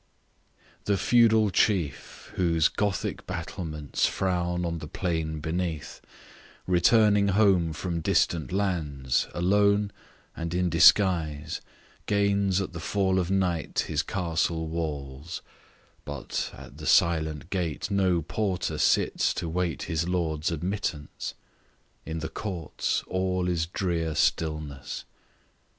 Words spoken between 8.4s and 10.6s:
lands, alone, and